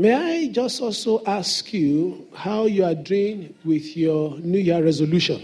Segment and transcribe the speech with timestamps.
[0.00, 5.42] May I just also ask you how you are doing with your New Year resolution?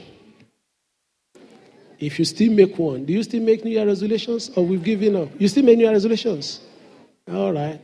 [1.99, 5.15] If you still make one, do you still make New Year resolutions or we've given
[5.15, 5.29] up?
[5.39, 6.63] You still make New Year resolutions?
[7.31, 7.79] All right.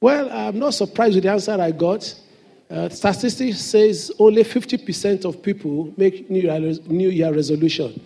[0.00, 2.14] Well, I'm not surprised with the answer I got.
[2.70, 8.02] Uh, statistics says only 50% of people make New Year, New Year resolution.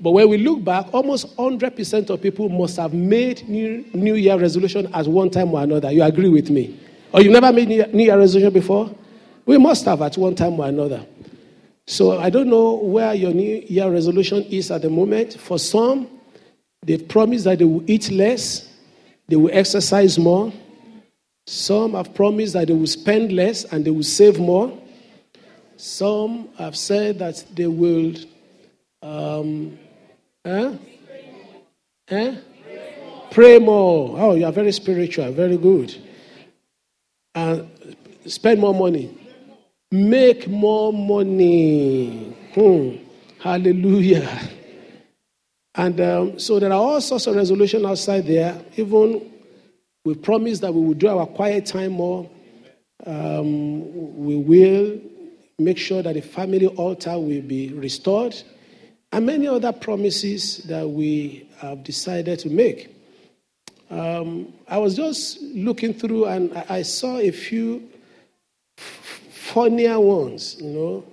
[0.00, 4.36] But when we look back, almost 100% of people must have made New, New Year
[4.36, 5.92] resolution at one time or another.
[5.92, 6.76] You agree with me?
[7.12, 8.94] Or you've never made New Year resolution before?
[9.46, 11.04] We must have at one time or another.
[11.86, 15.34] So I don't know where your New Year resolution is at the moment.
[15.40, 16.06] For some,
[16.82, 18.68] they've promised that they will eat less,
[19.26, 20.52] they will exercise more.
[21.46, 24.78] Some have promised that they will spend less and they will save more.
[25.78, 28.14] Some have said that they will
[29.02, 29.78] um,
[30.44, 30.74] eh?
[32.08, 32.36] Eh?
[33.30, 34.14] Pray more.
[34.18, 35.32] Oh, you are very spiritual.
[35.32, 35.94] Very good.
[37.38, 39.16] And spend more money.
[39.92, 42.36] Make more money.
[42.54, 42.96] Hmm.
[43.38, 44.40] Hallelujah.
[45.74, 48.60] And um, so there are all sorts of resolutions outside there.
[48.76, 49.30] Even
[50.04, 52.28] we promise that we will do our quiet time more.
[53.06, 55.00] Um, we will
[55.60, 58.34] make sure that the family altar will be restored
[59.12, 62.97] and many other promises that we have decided to make.
[63.90, 67.88] Um, I was just looking through and I saw a few
[68.76, 71.04] funnier ones, you know.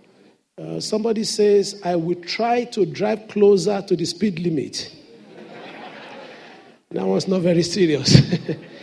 [0.57, 4.93] Uh, somebody says, I will try to drive closer to the speed limit.
[6.91, 8.21] that one's not very serious.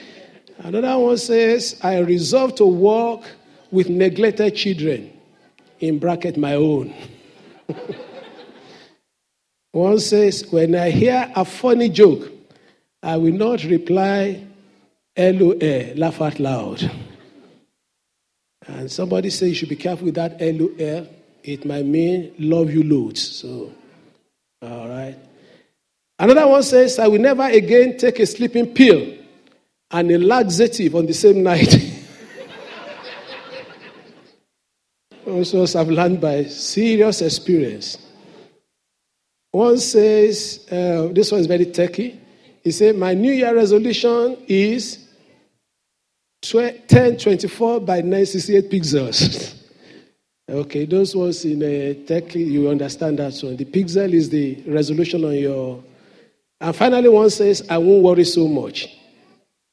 [0.58, 3.24] Another one says, I resolve to walk
[3.70, 5.12] with neglected children,
[5.80, 6.94] in bracket, my own.
[9.72, 12.30] One says, When I hear a funny joke,
[13.02, 14.46] I will not reply,
[15.16, 16.90] LOL, laugh out loud.
[18.66, 21.08] And somebody says you should be careful with that LOL.
[21.42, 23.20] It might mean love you loads.
[23.20, 23.72] So,
[24.62, 25.16] all right.
[26.18, 29.14] Another one says, I will never again take a sleeping pill
[29.90, 31.74] and a laxative on the same night.
[35.26, 37.98] also, I've learned by serious experience.
[39.50, 42.20] One says, uh, this one is very techy.
[42.62, 45.08] He said, My New Year resolution is
[46.50, 49.54] 1024 by 968 pixels.
[50.48, 53.56] okay, those ones in a tech, you understand that one.
[53.56, 55.82] The pixel is the resolution on your.
[56.60, 58.96] And finally, one says, I won't worry so much.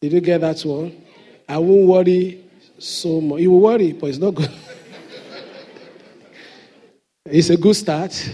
[0.02, 1.04] Did you get that one?
[1.48, 2.44] I won't worry
[2.80, 3.42] so much.
[3.42, 4.50] You will worry, but it's not good.
[7.26, 8.32] it's a good start.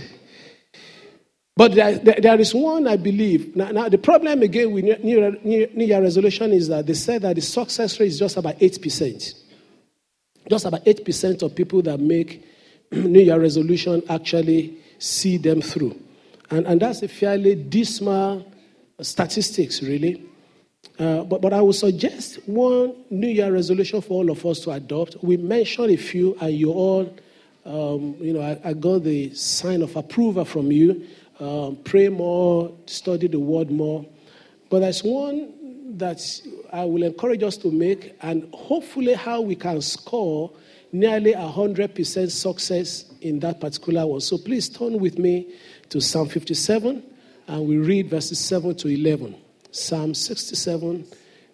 [1.57, 3.55] But there, there is one, I believe.
[3.55, 4.97] Now, now, the problem again with New,
[5.41, 8.59] New, New Year resolution is that they said that the success rate is just about
[8.59, 9.33] 8%.
[10.49, 12.45] Just about 8% of people that make
[12.91, 15.97] New Year resolution actually see them through.
[16.49, 18.45] And, and that's a fairly dismal
[18.99, 20.25] statistics, really.
[20.99, 24.71] Uh, but, but I would suggest one New Year resolution for all of us to
[24.71, 25.23] adopt.
[25.23, 27.15] We mentioned a few, and you all,
[27.65, 31.07] um, you know, I, I got the sign of approval from you
[31.39, 34.05] um, pray more, study the word more.
[34.69, 36.21] But there's one that
[36.71, 40.51] I will encourage us to make, and hopefully, how we can score
[40.91, 44.21] nearly 100% success in that particular one.
[44.21, 45.53] So please turn with me
[45.89, 47.03] to Psalm 57,
[47.47, 49.35] and we read verses 7 to 11.
[49.71, 51.05] Psalm 67,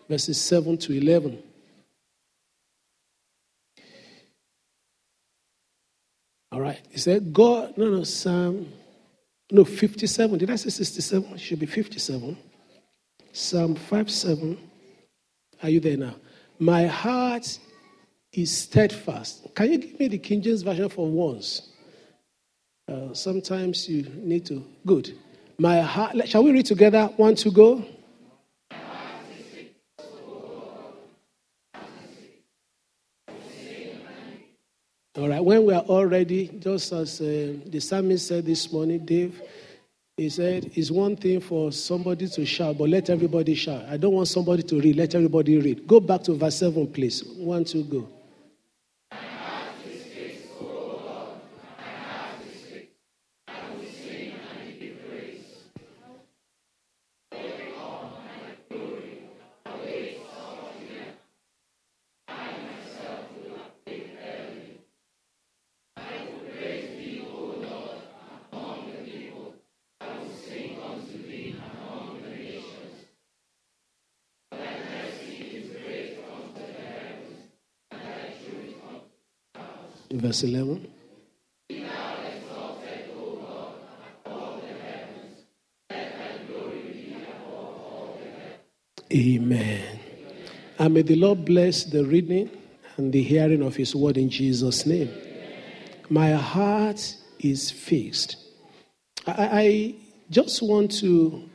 [0.08, 1.42] verses 7 to 11.
[6.52, 6.80] All right.
[6.90, 8.72] He said, God, no, no, Psalm
[9.52, 10.38] no, 57.
[10.40, 11.34] Did I say 67?
[11.34, 12.38] It should be 57.
[13.34, 14.58] Psalm 57.
[15.64, 16.16] Are you there now?
[16.60, 17.60] My heart
[18.34, 19.54] is steadfast.
[19.56, 21.70] Can you give me the King James Version for once?
[22.88, 24.66] Uh, sometimes you need to.
[24.86, 25.18] Good.
[25.58, 26.28] My heart.
[26.28, 27.08] Shall we read together?
[27.18, 27.86] One to go.
[35.18, 39.06] All right, when we are all ready, just as uh, the psalmist said this morning,
[39.06, 39.42] Dave,
[40.16, 43.84] he said, it's one thing for somebody to shout, but let everybody shout.
[43.90, 45.86] I don't want somebody to read, let everybody read.
[45.86, 47.26] Go back to verse 7, please.
[47.26, 48.08] One, two, go.
[80.22, 80.88] Verse 11.
[89.12, 90.00] Amen.
[90.78, 92.52] And may the Lord bless the reading
[92.98, 95.10] and the hearing of His word in Jesus' name.
[96.12, 98.36] My heart is fixed.
[99.26, 99.96] I, I
[100.30, 101.50] just want to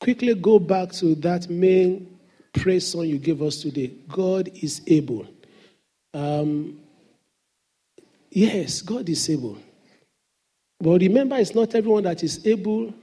[0.00, 2.18] quickly go back to that main
[2.54, 5.26] praise song you gave us today God is able.
[6.14, 6.80] Um,
[8.30, 9.58] yes, God is able.
[10.80, 12.94] But remember, it's not everyone that is able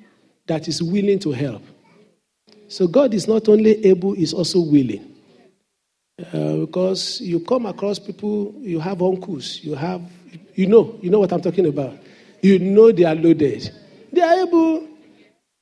[0.48, 1.62] that is willing to help.
[2.68, 5.16] So God is not only able, He's also willing.
[6.32, 10.02] Uh, because you come across people, you have uncles, you have,
[10.54, 11.98] you know, you know what I'm talking about.
[12.42, 13.70] You know they are loaded.
[14.14, 14.88] They are able,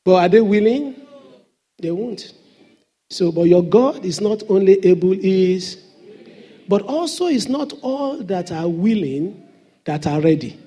[0.06, 0.95] but are they willing?
[1.80, 2.33] They won't.
[3.10, 5.83] So, but your God is not only able, is,
[6.68, 9.44] but also is not all that are willing
[9.85, 10.57] that are ready.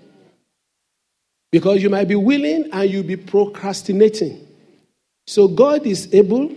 [1.52, 4.46] Because you might be willing and you'll be procrastinating.
[5.26, 6.54] So God is able,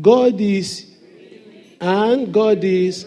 [0.00, 0.88] God is
[1.80, 3.06] and God is.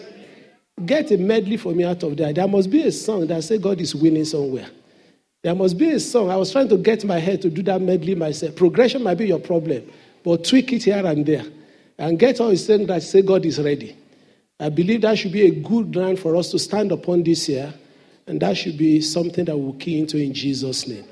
[0.84, 2.34] Get a medley for me out of that.
[2.34, 4.68] There must be a song that says God is winning somewhere.
[5.42, 6.30] There must be a song.
[6.30, 8.56] I was trying to get my head to do that medley myself.
[8.56, 9.82] Progression might be your problem,
[10.24, 11.44] but tweak it here and there.
[11.98, 13.96] And get all the saying that say God is ready.
[14.58, 17.72] I believe that should be a good line for us to stand upon this year.
[18.26, 21.04] And that should be something that we'll key into in Jesus' name.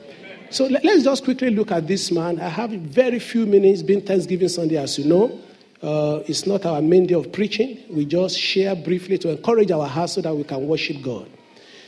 [0.51, 2.41] So let's just quickly look at this man.
[2.41, 5.39] I have very few minutes, been Thanksgiving Sunday, as you know.
[5.83, 7.79] Uh, it's not our main day of preaching.
[7.89, 11.29] We just share briefly to encourage our hearts so that we can worship God.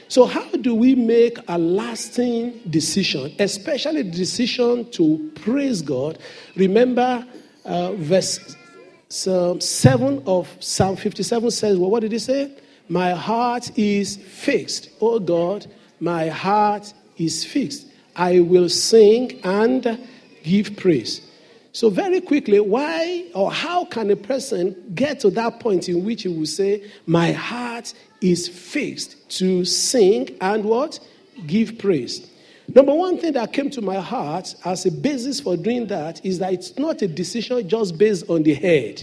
[0.08, 6.18] So, how do we make a lasting decision, especially the decision to praise God?
[6.54, 7.26] Remember,
[7.64, 8.56] uh, verse
[9.26, 12.54] uh, 7 of Psalm 57 says, Well, what did he say?
[12.92, 14.90] My heart is fixed.
[15.00, 15.66] Oh God,
[15.98, 17.86] my heart is fixed.
[18.14, 19.98] I will sing and
[20.42, 21.22] give praise.
[21.72, 26.24] So, very quickly, why or how can a person get to that point in which
[26.24, 31.00] he will say, My heart is fixed to sing and what?
[31.46, 32.30] Give praise.
[32.74, 36.40] Number one thing that came to my heart as a basis for doing that is
[36.40, 39.02] that it's not a decision just based on the head,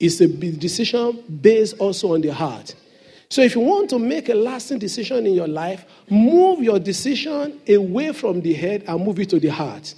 [0.00, 2.74] it's a decision based also on the heart.
[3.34, 7.60] So, if you want to make a lasting decision in your life, move your decision
[7.68, 9.92] away from the head and move it to the heart.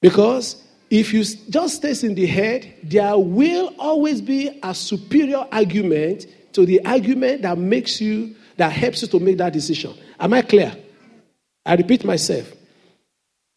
[0.00, 6.26] Because if you just stays in the head, there will always be a superior argument
[6.52, 9.92] to the argument that makes you, that helps you to make that decision.
[10.20, 10.72] Am I clear?
[11.66, 12.46] I repeat myself.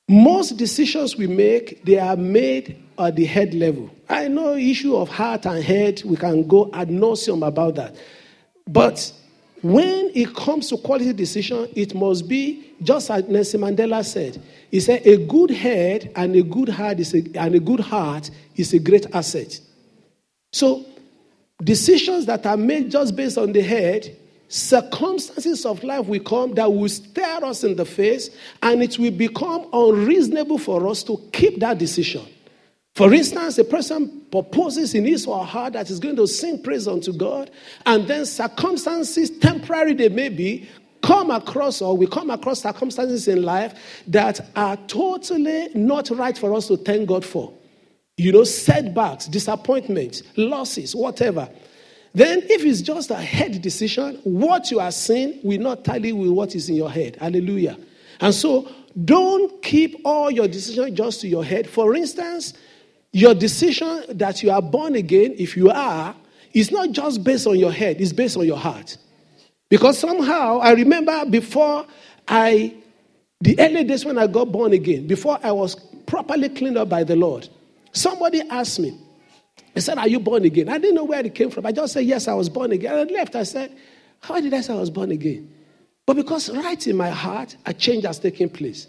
[0.07, 3.89] Most decisions we make, they are made at the head level.
[4.09, 7.95] I know issue of heart and head, we can go ad nauseum about that.
[8.67, 9.11] But
[9.61, 14.41] when it comes to quality decision, it must be just as Nelson Mandela said.
[14.69, 18.29] He said, "A good head and a good heart is a, and a good heart
[18.57, 19.57] is a great asset."
[20.51, 20.85] So,
[21.63, 24.15] decisions that are made just based on the head,
[24.53, 28.29] circumstances of life will come that will stare us in the face,
[28.61, 32.23] and it will become unreasonable for us to keep that decision.
[32.93, 36.61] For instance, a person proposes in his or her heart that is going to sing
[36.61, 37.49] praise unto God,
[37.87, 40.69] and then circumstances, temporary they may be,
[41.01, 43.73] come across or we come across circumstances in life
[44.07, 47.51] that are totally not right for us to thank God for.
[48.17, 51.49] You know, setbacks, disappointments, losses, whatever.
[52.13, 56.29] Then, if it's just a head decision, what you are saying will not tally with
[56.29, 57.17] what is in your head.
[57.19, 57.77] Hallelujah.
[58.19, 58.69] And so,
[59.03, 61.67] don't keep all your decisions just to your head.
[61.67, 62.53] For instance,
[63.11, 66.15] your decision that you are born again, if you are,
[66.53, 68.97] is not just based on your head, it's based on your heart.
[69.69, 71.87] Because somehow, I remember before
[72.27, 72.75] I,
[73.41, 75.73] the early days when I got born again, before I was
[76.05, 77.49] properly cleaned up by the Lord,
[77.91, 78.99] somebody asked me,
[79.73, 80.69] he said, Are you born again?
[80.69, 81.65] I didn't know where it came from.
[81.65, 82.97] I just said, Yes, I was born again.
[82.97, 83.35] And I left.
[83.35, 83.75] I said,
[84.21, 85.53] How did I say I was born again?
[86.05, 88.87] But because right in my heart, a change has taken place.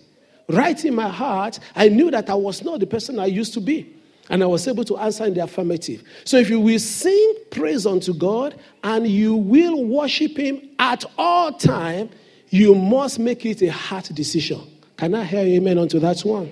[0.49, 3.61] Right in my heart, I knew that I was not the person I used to
[3.61, 3.95] be.
[4.31, 6.03] And I was able to answer in the affirmative.
[6.25, 11.53] So if you will sing praise unto God and you will worship Him at all
[11.53, 12.09] time,
[12.49, 14.61] you must make it a heart decision.
[14.97, 16.51] Can I hear amen unto that one?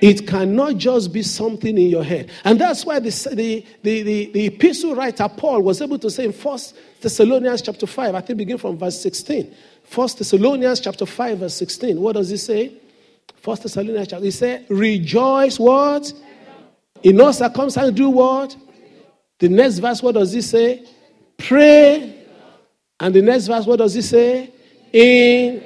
[0.00, 2.30] It cannot just be something in your head.
[2.44, 6.24] And that's why the, the, the, the, the epistle writer Paul was able to say
[6.24, 6.58] in 1
[7.00, 9.54] Thessalonians chapter 5, I think begin from verse 16.
[9.94, 12.00] 1 Thessalonians chapter 5, verse 16.
[12.00, 12.72] What does he say?
[13.42, 16.12] 1 Thessalonians chapter, he said, Rejoice what?
[17.02, 18.56] In all circumstances, do what?
[19.38, 20.86] The next verse, what does he say?
[21.38, 22.14] Pray
[23.00, 24.50] And the next verse, what does he say?
[24.92, 25.62] In.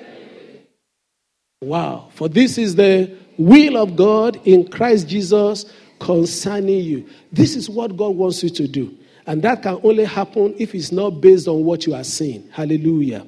[1.61, 2.08] Wow.
[2.14, 5.64] For this is the will of God in Christ Jesus
[6.00, 7.09] concerning you.
[7.33, 8.95] This is what God wants you to do.
[9.26, 12.49] And that can only happen if it's not based on what you are seeing.
[12.50, 13.26] Hallelujah.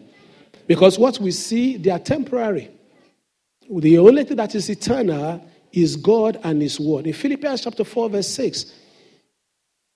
[0.66, 2.70] Because what we see, they are temporary.
[3.70, 7.06] The only thing that is eternal is God and His Word.
[7.06, 8.72] In Philippians chapter 4, verse 6,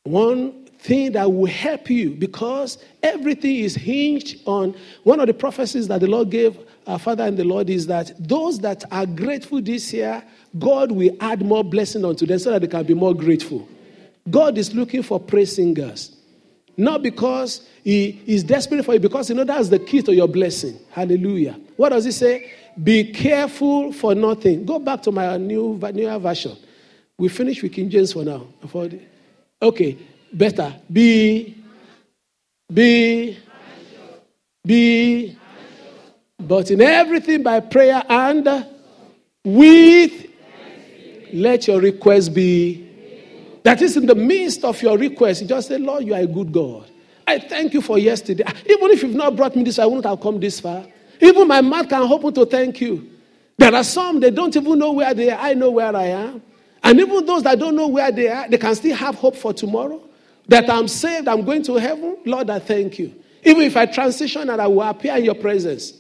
[0.04, 5.88] one thing that will help you because everything is hinged on one of the prophecies
[5.88, 9.62] that the Lord gave our Father and the Lord is that those that are grateful
[9.62, 10.22] this year,
[10.58, 13.66] God will add more blessing unto them so that they can be more grateful.
[14.30, 16.16] God is looking for praise singers.
[16.76, 20.26] Not because he is desperate for you, because you know that's the key to your
[20.26, 20.78] blessing.
[20.90, 21.58] Hallelujah.
[21.76, 22.52] What does he say?
[22.82, 24.64] Be careful for nothing.
[24.64, 26.56] Go back to my new newer version.
[27.16, 28.48] We finish with King James for now.
[29.62, 29.96] Okay,
[30.32, 30.74] better.
[30.92, 31.56] Be,
[32.72, 33.38] be,
[34.66, 35.38] be,
[36.46, 38.66] but in everything by prayer and
[39.44, 40.26] with,
[41.32, 42.84] let your request be
[43.64, 46.26] that is in the midst of your request, you just say, Lord, you are a
[46.26, 46.84] good God.
[47.26, 48.44] I thank you for yesterday.
[48.46, 50.84] Ah, even if you've not brought me this, I wouldn't have come this far.
[51.18, 53.10] Even my mouth can open to thank you.
[53.56, 55.40] There are some, they don't even know where they are.
[55.40, 56.42] I know where I am.
[56.82, 59.54] And even those that don't know where they are, they can still have hope for
[59.54, 60.02] tomorrow.
[60.46, 62.18] That I'm saved, I'm going to heaven.
[62.26, 63.14] Lord, I thank you.
[63.44, 65.94] Even if I transition and I will appear in your presence,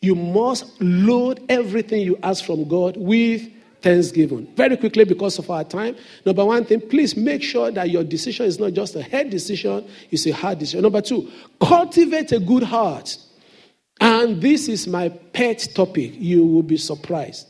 [0.00, 3.48] you must load everything you ask from God with
[3.82, 4.46] thanksgiving.
[4.56, 8.46] Very quickly, because of our time, number one thing, please make sure that your decision
[8.46, 10.82] is not just a head decision, it's a heart decision.
[10.82, 13.16] Number two, cultivate a good heart.
[14.00, 16.12] And this is my pet topic.
[16.16, 17.48] You will be surprised.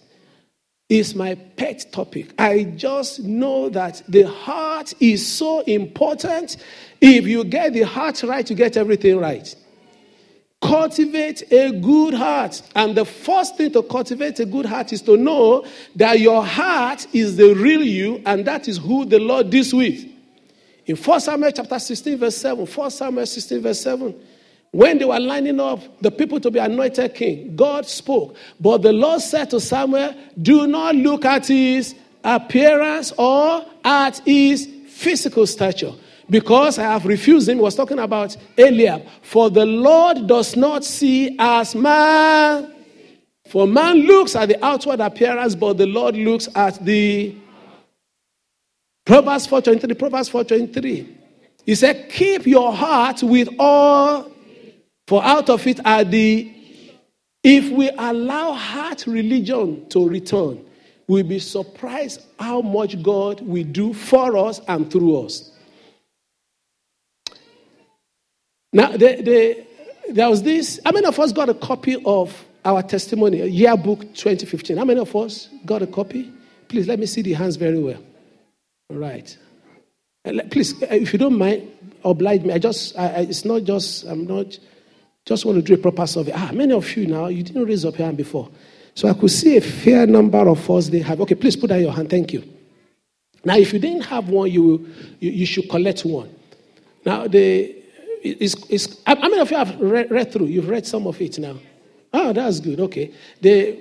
[0.88, 2.32] It's my pet topic.
[2.38, 6.58] I just know that the heart is so important.
[7.00, 9.52] If you get the heart right, you get everything right.
[10.66, 12.60] Cultivate a good heart.
[12.74, 17.06] And the first thing to cultivate a good heart is to know that your heart
[17.12, 20.04] is the real you, and that is who the Lord deals with.
[20.86, 24.12] In 1 Samuel chapter 16, verse 7, 1 Samuel 16, verse 7,
[24.72, 28.36] when they were lining up the people to be anointed king, God spoke.
[28.58, 31.94] But the Lord said to Samuel, Do not look at his
[32.24, 35.92] appearance or at his physical stature
[36.28, 39.06] because I have refused him, he was talking about Eliab.
[39.22, 42.74] For the Lord does not see as man.
[43.48, 47.34] For man looks at the outward appearance, but the Lord looks at the
[49.04, 49.98] Proverbs 4:23.
[49.98, 51.06] Proverbs 4:23.
[51.64, 54.30] He said, Keep your heart with all,
[55.06, 56.52] for out of it are the
[57.42, 60.64] if we allow heart religion to return,
[61.06, 65.52] we'll be surprised how much God will do for us and through us.
[68.72, 69.66] Now, the, the,
[70.12, 70.80] there was this.
[70.84, 74.76] How many of us got a copy of our testimony, yearbook 2015?
[74.76, 76.32] How many of us got a copy?
[76.68, 78.02] Please let me see the hands very well.
[78.90, 79.36] All right.
[80.24, 81.70] Uh, please, uh, if you don't mind,
[82.04, 82.52] oblige me.
[82.52, 84.58] I just, I, it's not just, I'm not,
[85.24, 86.32] just want to do a proper survey.
[86.34, 88.50] Ah, many of you now, you didn't raise up your hand before.
[88.94, 91.20] So I could see a fair number of us they have.
[91.20, 92.10] Okay, please put down your hand.
[92.10, 92.42] Thank you.
[93.44, 94.88] Now, if you didn't have one, you,
[95.20, 96.34] you, you should collect one.
[97.04, 97.76] Now, the,
[98.22, 100.46] it's, it's, how many of you have read, read, through?
[100.46, 101.56] You've read some of it now.
[102.12, 102.80] Oh, that's good.
[102.80, 103.12] Okay.
[103.40, 103.80] They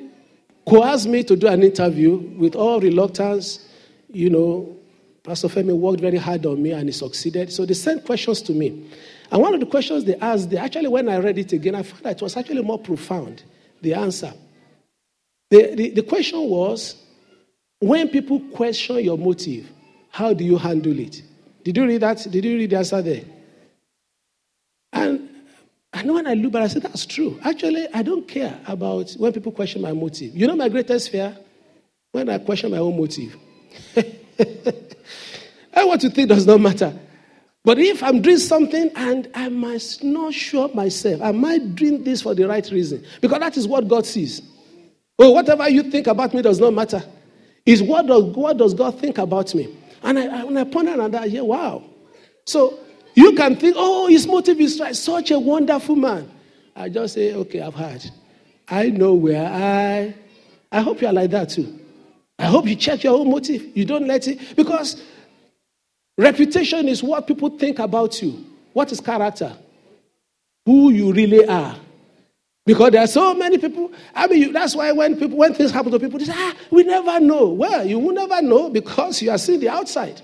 [0.68, 3.68] coerced me to do an interview with all reluctance.
[4.12, 4.78] You know,
[5.24, 7.52] Pastor Femi worked very hard on me and he succeeded.
[7.52, 8.90] So they sent questions to me.
[9.32, 11.84] And one of the questions they asked, they actually, when I read it again, I
[11.84, 13.44] found that it was actually more profound,
[13.82, 14.34] the answer.
[15.50, 16.96] The, the, the question was
[17.80, 19.72] when people question your motive,
[20.10, 21.22] how do you handle it?
[21.64, 22.28] Did you read that?
[22.30, 23.24] Did you read the answer there?
[24.96, 25.30] And
[25.94, 27.40] I know when I look back, I said, that's true.
[27.44, 30.36] Actually, I don't care about when people question my motive.
[30.36, 31.38] You know my greatest fear?
[32.12, 33.36] When I question my own motive.
[33.96, 34.08] and
[35.74, 36.98] what you think does not matter.
[37.64, 42.22] But if I'm doing something and I must not sure myself, am I doing this
[42.22, 43.04] for the right reason?
[43.22, 44.42] Because that is what God sees.
[45.18, 47.04] Oh, whatever you think about me does not matter.
[47.66, 49.76] Is what does, what does God think about me?
[50.04, 51.84] And I, I, when I ponder on that, yeah, wow.
[52.46, 52.80] So
[53.16, 54.96] you can think, oh, his motive is right.
[54.96, 56.30] Such a wonderful man.
[56.76, 58.04] I just say, okay, I've heard.
[58.68, 60.14] I know where I.
[60.72, 61.80] I hope you are like that too.
[62.38, 63.76] I hope you check your own motive.
[63.76, 64.56] You don't let it.
[64.58, 65.02] Because
[66.18, 68.46] reputation is what people think about you.
[68.74, 69.56] What is character?
[70.66, 71.78] Who you really are.
[72.66, 73.94] Because there are so many people.
[74.14, 76.84] I mean, that's why when people, when things happen to people, they say, ah, we
[76.84, 77.48] never know.
[77.50, 80.22] Well, you will never know because you are seeing the outside.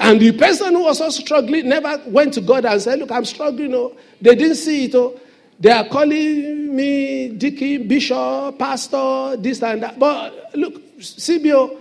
[0.00, 3.26] And the person who was also struggling never went to God and said, Look, I'm
[3.26, 3.74] struggling.
[3.74, 3.94] Oh.
[4.20, 4.94] They didn't see it.
[4.94, 5.20] Oh.
[5.60, 9.98] They are calling me deacon, bishop, pastor, this and that.
[9.98, 11.78] But look, CBO,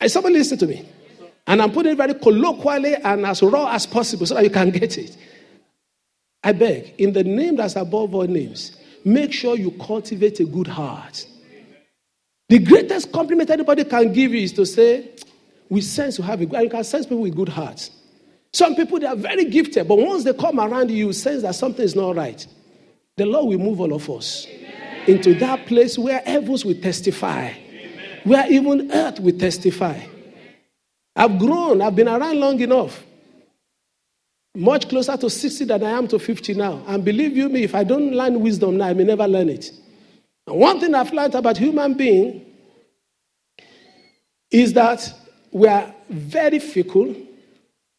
[0.00, 0.06] oh.
[0.08, 0.84] somebody listen to me.
[1.46, 4.70] And I'm putting it very colloquially and as raw as possible so that you can
[4.70, 5.16] get it.
[6.42, 10.66] I beg, in the name that's above all names, make sure you cultivate a good
[10.66, 11.24] heart.
[12.48, 15.10] The greatest compliment anybody can give you is to say,
[15.70, 17.90] We sense you have a good You can sense people with good hearts.
[18.52, 21.54] Some people they are very gifted, but once they come around you, you sense that
[21.54, 22.44] something is not right.
[23.16, 25.04] The Lord will move all of us Amen.
[25.06, 28.20] into that place where heavens will testify, Amen.
[28.24, 30.00] where even earth will testify.
[31.14, 33.04] I've grown, I've been around long enough.
[34.56, 36.82] Much closer to 60 than I am to 50 now.
[36.88, 39.70] And believe you me, if I don't learn wisdom now, I may never learn it.
[40.48, 42.44] And one thing I've learned about human being
[44.50, 45.12] is that
[45.52, 47.14] we are very fickle.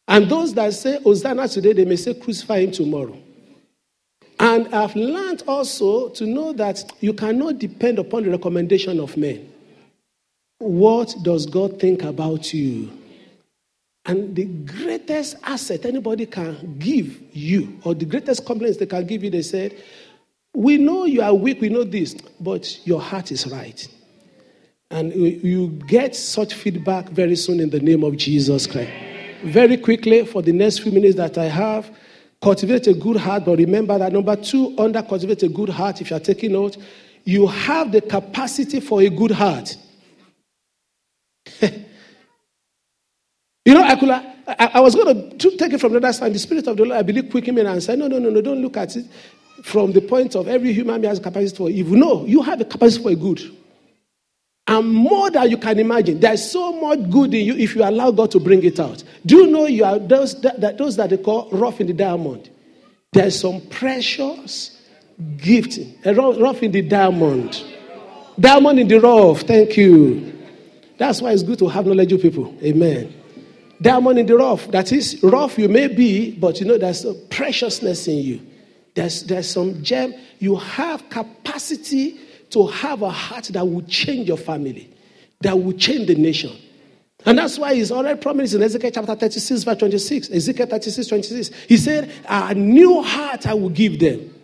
[0.08, 3.16] And those that say Hosanna today, they may say crucify him tomorrow.
[4.38, 9.52] And I've learned also to know that you cannot depend upon the recommendation of men.
[10.58, 12.90] What does God think about you?
[14.04, 19.22] And the greatest asset anybody can give you, or the greatest complaints they can give
[19.22, 19.80] you, they said,
[20.54, 23.86] We know you are weak, we know this, but your heart is right.
[24.92, 28.92] And you get such feedback very soon in the name of Jesus Christ.
[29.44, 31.90] Very quickly, for the next few minutes that I have,
[32.42, 36.10] cultivate a good heart, but remember that number two, under cultivate a good heart, if
[36.10, 36.76] you're taking note,
[37.24, 39.76] you have the capacity for a good heart.
[43.64, 46.34] You know, I could, I, I was going to take it from the other side.
[46.34, 48.40] The Spirit of the Lord, I believe, quickened me and said, No, no, no, no,
[48.40, 49.06] don't look at it
[49.62, 51.96] from the point of every human being has capacity for evil.
[51.96, 53.56] No, you have a capacity for good.
[54.72, 56.18] And more than you can imagine.
[56.18, 59.04] There's so much good in you if you allow God to bring it out.
[59.26, 61.92] Do you know you are those that, that those that they call rough in the
[61.92, 62.48] diamond?
[63.12, 64.80] There's some precious
[65.36, 67.62] gift, a rough in the diamond.
[68.40, 69.42] Diamond in the rough.
[69.42, 70.32] Thank you.
[70.96, 72.56] That's why it's good to have knowledgeable people.
[72.62, 73.12] Amen.
[73.82, 74.68] Diamond in the rough.
[74.68, 78.40] That is, rough you may be, but you know there's a preciousness in you.
[78.94, 80.14] There's, there's some gem.
[80.38, 82.21] You have capacity
[82.52, 84.88] to have a heart that will change your family,
[85.40, 86.52] that will change the nation.
[87.24, 90.30] And that's why he's already promised in Ezekiel chapter 36, verse 26.
[90.30, 91.50] Ezekiel 36, 26.
[91.68, 94.34] He said, A new heart I will give them.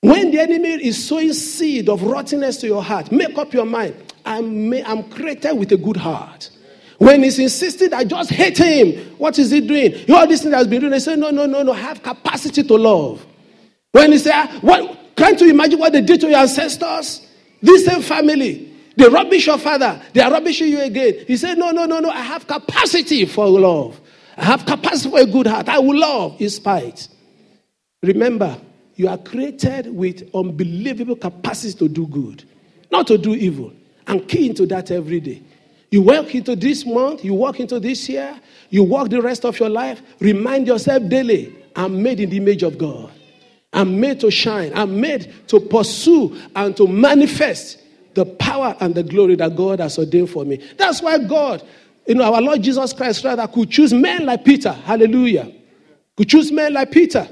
[0.00, 3.94] When the enemy is sowing seed of rottenness to your heart, make up your mind.
[4.24, 6.50] I'm, I'm created with a good heart.
[6.98, 9.16] When he's insisting, I just hate him.
[9.18, 9.92] What is he doing?
[10.06, 10.92] You all this thing that has been doing.
[10.92, 11.72] They say, no, no, no, no.
[11.72, 13.24] Have capacity to love.
[13.92, 17.26] When he say, ah, what, can't you imagine what they did to your ancestors?
[17.60, 18.72] This same family.
[18.96, 20.00] They rubbish your father.
[20.12, 21.24] They are rubbishing you again.
[21.26, 22.10] He said, no, no, no, no.
[22.10, 24.00] I have capacity for love.
[24.36, 25.68] I have capacity for a good heart.
[25.68, 27.08] I will love in spite.
[28.02, 28.58] Remember,
[28.96, 32.44] you are created with unbelievable capacity to do good,
[32.90, 33.72] not to do evil.
[34.06, 35.42] And key into that every day.
[35.90, 38.38] You walk into this month, you walk into this year,
[38.70, 40.02] you walk the rest of your life.
[40.18, 43.12] Remind yourself daily I'm made in the image of God.
[43.72, 44.72] I'm made to shine.
[44.74, 47.80] I'm made to pursue and to manifest
[48.14, 50.56] the power and the glory that God has ordained for me.
[50.76, 51.62] That's why God,
[52.06, 54.72] you know, our Lord Jesus Christ, rather, could choose men like Peter.
[54.72, 55.50] Hallelujah.
[56.16, 57.26] Could choose men like Peter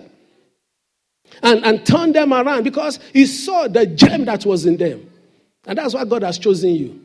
[1.42, 5.10] and, and turn them around because he saw the gem that was in them.
[5.66, 7.00] And that's why God has chosen you.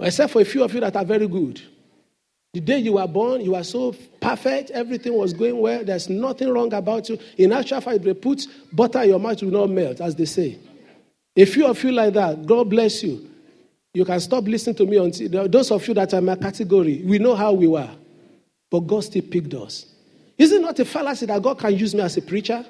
[0.00, 1.60] Except for a few of you that are very good.
[2.52, 6.52] The day you were born, you were so perfect, everything was going well, there's nothing
[6.52, 7.16] wrong about you.
[7.38, 10.58] In actual fact, they put butter your mouth, will not melt, as they say.
[11.36, 13.30] A few of you like that, God bless you.
[13.94, 17.18] You can stop listening to me until those of you that are my category, we
[17.18, 17.90] know how we were.
[18.68, 19.86] But God still picked us.
[20.36, 22.64] Is it not a fallacy that God can use me as a preacher?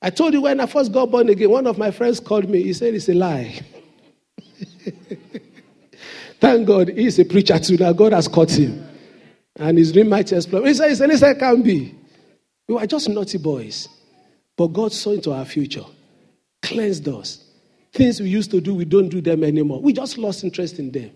[0.00, 2.62] I told you when I first got born again, one of my friends called me.
[2.62, 3.60] He said it's a lie.
[6.40, 7.76] Thank God he's a preacher too.
[7.76, 8.89] Now God has caught him.
[9.56, 10.66] And he's his dream might explode.
[10.66, 11.94] He says, least I can be.
[12.68, 13.88] We were just naughty boys.
[14.56, 15.84] But God saw into our future,
[16.62, 17.44] cleansed us.
[17.92, 19.80] Things we used to do, we don't do them anymore.
[19.80, 21.10] We just lost interest in them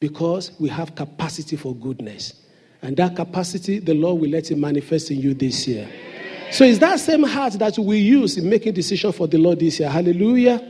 [0.00, 2.32] because we have capacity for goodness.
[2.80, 5.88] And that capacity, the Lord will let it manifest in you this year.
[6.50, 9.80] So it's that same heart that we use in making decisions for the Lord this
[9.80, 9.88] year.
[9.90, 10.62] Hallelujah.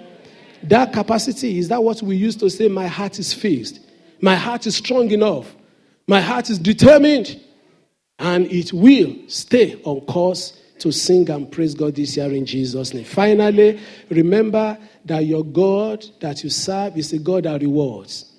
[0.62, 3.80] That capacity, is that what we used to say, my heart is fixed?
[4.20, 5.54] My heart is strong enough.
[6.06, 7.40] My heart is determined.
[8.18, 12.94] And it will stay on course to sing and praise God this year in Jesus'
[12.94, 13.04] name.
[13.04, 18.32] Finally, remember that your God that you serve is a God that rewards.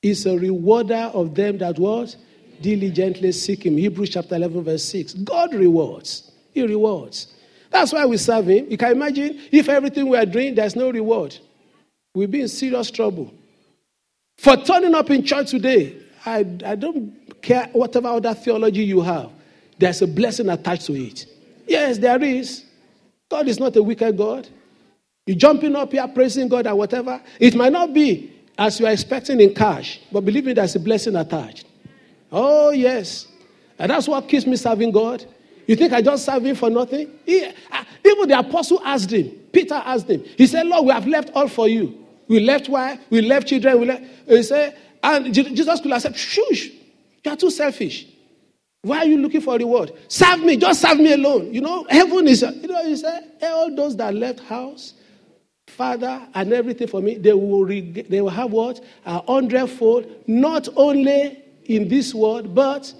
[0.00, 2.16] Is a rewarder of them that what?
[2.60, 3.76] Diligently seek him.
[3.76, 5.14] Hebrews chapter 11, verse 6.
[5.14, 6.32] God rewards.
[6.52, 7.28] He rewards.
[7.70, 8.66] That's why we serve Him.
[8.68, 11.36] You can imagine if everything we are doing, there's no reward.
[12.14, 13.32] We'll be in serious trouble.
[14.36, 19.30] For turning up in church today, I, I don't care whatever other theology you have,
[19.78, 21.26] there's a blessing attached to it.
[21.66, 22.64] Yes, there is.
[23.28, 24.48] God is not a wicked God.
[25.26, 27.20] You jumping up here praising God or whatever.
[27.38, 30.80] It might not be as you are expecting in cash, but believe me, there's a
[30.80, 31.66] blessing attached.
[32.30, 33.26] Oh, yes.
[33.78, 35.24] And that's what keeps me serving God.
[35.66, 37.10] You think I just serve him for nothing?
[37.24, 41.06] He, uh, even the apostle asked him, Peter asked him, he said, Lord, we have
[41.06, 41.98] left all for you.
[42.28, 44.04] We left wife, we left children, we left.
[44.26, 46.70] He said, and Jesus could have said, Shush,
[47.24, 48.06] you are too selfish.
[48.82, 49.92] Why are you looking for reward?
[50.08, 51.54] Serve me, just serve me alone.
[51.54, 54.94] You know, heaven is, you know, he said, all those that left house,
[55.68, 58.84] father, and everything for me, they will, reg- they will have what?
[59.06, 62.92] A hundredfold, not only in this world, but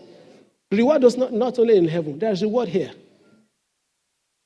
[0.71, 2.93] reward is not, not only in heaven, there's reward here.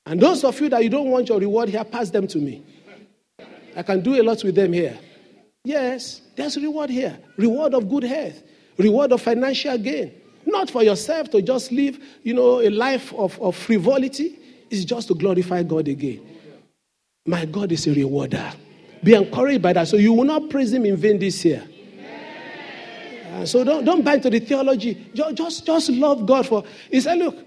[0.06, 2.64] And those of you that you don't want your reward here, pass them to me.
[3.74, 4.98] I can do a lot with them here.
[5.66, 7.18] Yes, there's reward here.
[7.36, 8.40] Reward of good health,
[8.78, 10.12] reward of financial gain.
[10.46, 14.38] Not for yourself to just live, you know, a life of, of frivolity.
[14.70, 16.24] It's just to glorify God again.
[17.26, 18.52] My God is a rewarder.
[19.02, 19.88] Be encouraged by that.
[19.88, 21.66] So you will not praise him in vain this year.
[23.32, 25.10] Uh, so don't, don't buy into the theology.
[25.14, 26.62] Just, just, just love God for.
[26.92, 27.44] He said, look,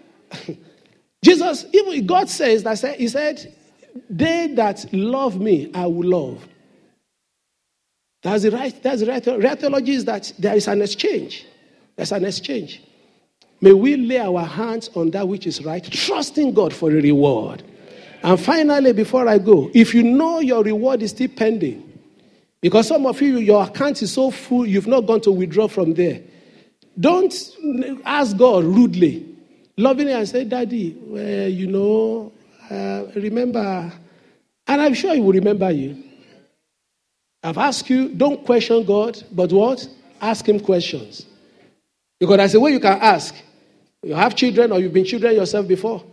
[1.23, 3.55] Jesus, even God says that he said,
[4.10, 6.45] they that love me, I will love.
[8.21, 11.45] That's the right, that's the right, right theology is that there is an exchange.
[11.95, 12.82] There's an exchange.
[13.62, 17.63] May we lay our hands on that which is right, trusting God for a reward.
[18.21, 21.86] And finally, before I go, if you know your reward is still pending,
[22.62, 25.93] because some of you, your account is so full, you've not gone to withdraw from
[25.93, 26.21] there.
[26.99, 27.34] Don't
[28.03, 29.25] ask God rudely,
[29.77, 32.34] lovingly, and say, Daddy, well, you know,
[32.69, 33.91] uh, remember,
[34.67, 36.03] and I'm sure He will remember you.
[37.43, 39.88] I've asked you, don't question God, but what?
[40.21, 41.25] Ask Him questions.
[42.19, 43.34] Because that's the way you can ask.
[44.04, 46.04] You have children or you've been children yourself before.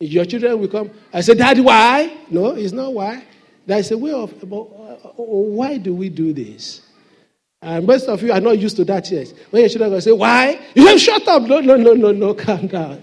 [0.00, 0.90] Your children will come.
[1.12, 2.18] I say, Daddy, why?
[2.30, 3.24] No, it's not why.
[3.66, 6.82] There's a way of, but, uh, why do we do this?
[7.62, 9.32] And most of you are not used to that yet.
[9.50, 10.60] When your children go say, why?
[10.74, 11.42] You have shut up.
[11.42, 13.02] No, no, no, no, no, calm down.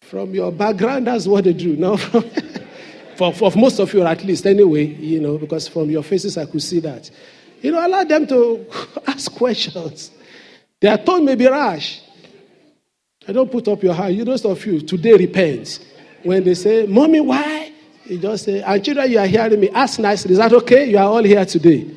[0.00, 1.76] From your background, that's what they do.
[1.76, 1.96] No,
[3.16, 6.46] for, for most of you, at least, anyway, you know, because from your faces, I
[6.46, 7.10] could see that.
[7.62, 8.66] You know, allow them to
[9.06, 10.10] ask questions.
[10.80, 12.02] Their tone may be rash.
[13.26, 14.14] I don't put up your hand.
[14.14, 15.84] You, those of you, today repent.
[16.22, 17.72] When they say, Mommy, why?
[18.04, 19.70] You just say, and children, you are hearing me.
[19.70, 20.32] Ask nicely.
[20.32, 20.88] Is that okay?
[20.88, 21.90] You are all here today.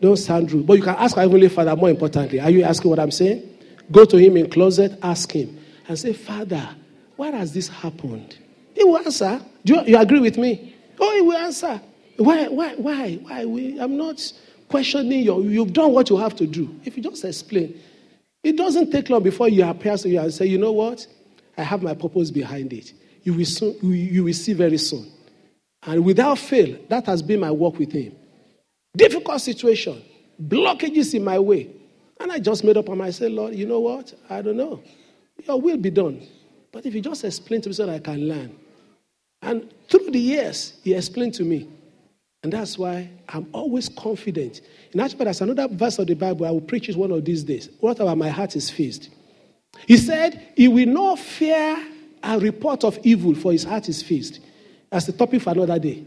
[0.00, 0.66] Don't sound rude.
[0.66, 2.40] But you can ask our Heavenly Father more importantly.
[2.40, 3.48] Are you asking what I'm saying?
[3.90, 6.68] Go to Him in closet, ask Him, and say, Father,
[7.16, 8.36] why has this happened?
[8.82, 9.40] He will answer.
[9.64, 10.74] Do you, you agree with me?
[10.98, 11.80] Oh, He will answer.
[12.16, 13.44] Why, why, why, why?
[13.44, 14.20] We, I'm not
[14.68, 15.40] questioning you.
[15.44, 16.74] You've done what you have to do.
[16.84, 17.80] If you just explain,
[18.42, 21.06] it doesn't take long before you appear to you and say, you know what?
[21.56, 22.92] I have my purpose behind it.
[23.22, 25.06] You will, soon, you will see very soon.
[25.84, 28.16] And without fail, that has been my work with him.
[28.96, 30.02] Difficult situation,
[30.42, 31.70] blockages in my way.
[32.18, 34.12] And I just made up on myself, Lord, you know what?
[34.28, 34.82] I don't know.
[35.46, 36.26] Your will be done.
[36.72, 38.56] But if you just explain to me so that I can learn.
[39.42, 41.68] And through the years, he explained to me.
[42.42, 44.62] And that's why I'm always confident.
[44.92, 47.44] In actual there's another verse of the Bible I will preach it one of these
[47.44, 47.68] days.
[47.80, 49.10] Whatever my heart is fixed.
[49.86, 51.84] He said, He will not fear
[52.22, 54.40] a report of evil, for his heart is fixed.
[54.90, 56.04] That's the topic for another day.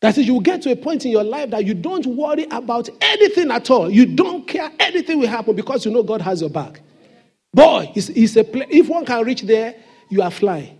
[0.00, 2.46] That is, you will get to a point in your life that you don't worry
[2.50, 3.90] about anything at all.
[3.90, 6.80] You don't care anything will happen because you know God has your back.
[7.52, 9.74] Boy, it's, it's a if one can reach there,
[10.08, 10.77] you are flying.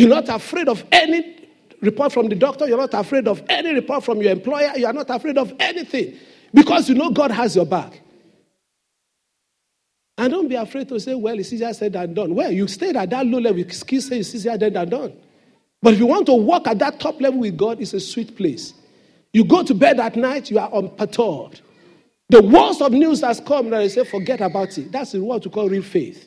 [0.00, 1.46] You're not afraid of any
[1.82, 2.66] report from the doctor.
[2.66, 4.72] You're not afraid of any report from your employer.
[4.74, 6.16] You are not afraid of anything
[6.54, 8.00] because you know God has your back.
[10.16, 12.34] And don't be afraid to say, well, it's easier said than done.
[12.34, 15.12] Well, you stayed at that low level, you still say it's easier said than done.
[15.82, 18.38] But if you want to walk at that top level with God, it's a sweet
[18.38, 18.72] place.
[19.34, 21.60] You go to bed at night, you are unperturbed.
[22.30, 24.92] The worst of news has come, and they say, forget about it.
[24.92, 26.26] That's what we call real faith.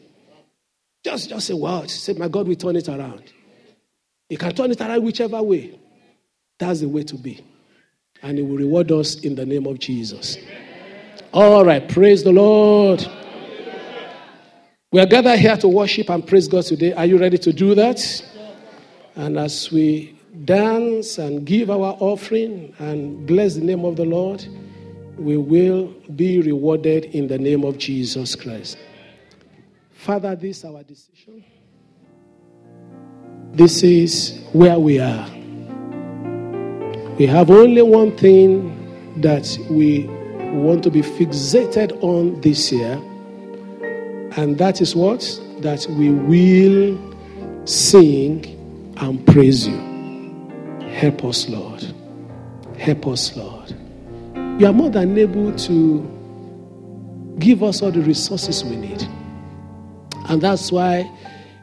[1.04, 3.24] Just, just say, wow, say, my God we turn it around.
[4.34, 5.80] He can turn it around whichever way.
[6.58, 7.46] That's the way to be.
[8.24, 10.40] And He will reward us in the name of Jesus.
[11.32, 13.06] All right, praise the Lord.
[14.92, 16.94] We are gathered here to worship and praise God today.
[16.94, 18.26] Are you ready to do that?
[19.14, 24.44] And as we dance and give our offering and bless the name of the Lord,
[25.16, 28.80] we will be rewarded in the name of Jesus Christ.
[29.92, 31.46] Father, this is our decision.
[33.54, 35.30] This is where we are.
[37.20, 40.06] We have only one thing that we
[40.56, 42.94] want to be fixated on this year,
[44.38, 45.22] and that is what?
[45.60, 46.98] That we will
[47.68, 48.44] sing
[48.98, 49.78] and praise you.
[50.90, 51.86] Help us, Lord.
[52.80, 53.70] Help us, Lord.
[54.60, 59.04] You are more than able to give us all the resources we need.
[60.28, 61.08] And that's why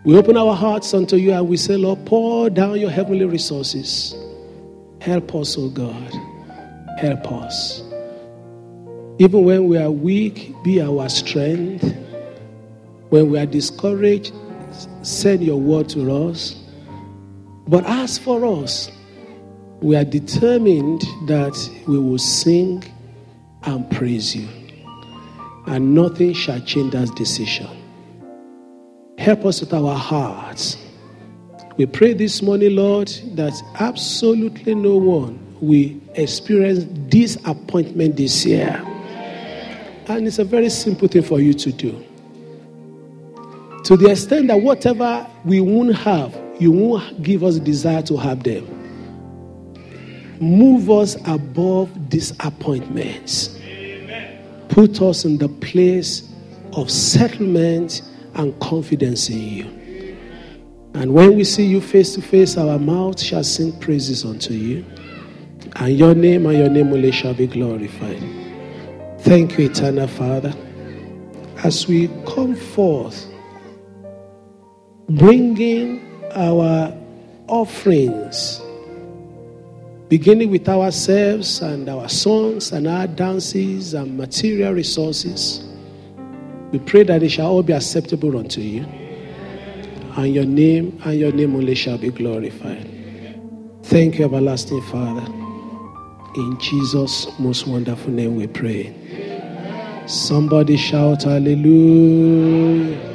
[0.04, 4.14] we open our hearts unto you and we say, Lord, pour down your heavenly resources.
[5.00, 6.12] Help us, O God.
[6.98, 7.82] Help us.
[9.18, 11.84] Even when we are weak, be our strength.
[13.10, 14.32] When we are discouraged,
[15.02, 16.54] send your word to us.
[17.68, 18.90] But as for us,
[19.82, 22.82] we are determined that we will sing
[23.64, 24.48] and praise you.
[25.66, 27.79] And nothing shall change that decision.
[29.20, 30.78] Help us with our hearts.
[31.76, 38.82] We pray this morning, Lord, that absolutely no one will experience disappointment this year.
[40.08, 42.02] And it's a very simple thing for you to do.
[43.84, 48.42] To the extent that whatever we won't have, you won't give us desire to have
[48.42, 48.64] them.
[50.40, 53.54] Move us above disappointments.
[54.70, 56.26] Put us in the place
[56.72, 58.00] of settlement
[58.34, 59.80] and confidence in you.
[60.94, 64.84] And when we see you face to face, our mouth shall sing praises unto you.
[65.76, 68.18] And your name and your name only shall be glorified.
[69.20, 70.52] Thank you, eternal Father.
[71.62, 73.26] As we come forth,
[75.08, 76.00] bringing
[76.32, 76.96] our
[77.46, 78.60] offerings,
[80.08, 85.69] beginning with ourselves and our songs and our dances and material resources,
[86.72, 88.84] we pray that it shall all be acceptable unto you.
[90.16, 92.88] And your name and your name only shall be glorified.
[93.84, 95.26] Thank you, everlasting Father.
[96.36, 98.94] In Jesus' most wonderful name we pray.
[100.06, 103.09] Somebody shout hallelujah.